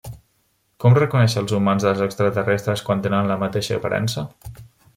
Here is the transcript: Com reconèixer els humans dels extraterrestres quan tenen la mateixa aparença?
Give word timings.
Com 0.83 0.95
reconèixer 0.99 1.43
els 1.43 1.53
humans 1.57 1.85
dels 1.87 2.01
extraterrestres 2.07 2.85
quan 2.89 3.05
tenen 3.07 3.33
la 3.33 3.39
mateixa 3.45 3.77
aparença? 3.79 4.25